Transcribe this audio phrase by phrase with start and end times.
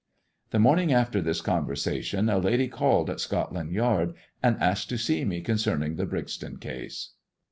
[0.49, 5.23] The morning after this conversation a lady called at Scotland Yard, and asked to see
[5.25, 7.11] me concerning the Brixton case.